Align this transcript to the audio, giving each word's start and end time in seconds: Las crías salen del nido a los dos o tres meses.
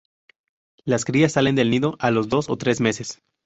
Las 0.83 1.05
crías 1.05 1.33
salen 1.33 1.53
del 1.53 1.69
nido 1.69 1.95
a 1.99 2.09
los 2.09 2.27
dos 2.27 2.49
o 2.49 2.57
tres 2.57 2.81
meses. 2.81 3.21